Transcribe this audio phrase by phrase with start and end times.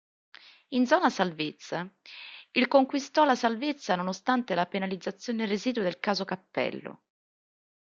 [0.69, 1.87] In zona salvezza,
[2.53, 7.03] il conquistò la salvezza nonostante la penalizzazione residua del Caso Cappello.